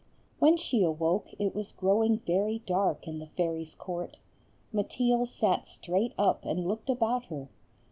When 0.39 0.57
she 0.57 0.83
awoke 0.83 1.27
it 1.37 1.53
was 1.53 1.71
growing 1.71 2.17
very 2.17 2.57
dark 2.57 3.07
in 3.07 3.19
the 3.19 3.27
fairies' 3.27 3.75
court. 3.75 4.17
Mateel 4.73 5.27
sat 5.27 5.67
straight 5.67 6.15
up 6.17 6.43
and 6.43 6.67
looked 6.67 6.89
about 6.89 7.25
her. 7.25 7.49